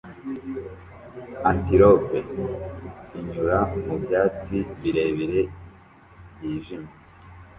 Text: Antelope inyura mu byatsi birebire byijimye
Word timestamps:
Antelope 1.49 2.17
inyura 3.19 3.59
mu 3.85 3.95
byatsi 4.03 4.57
birebire 4.81 5.41
byijimye 6.33 6.93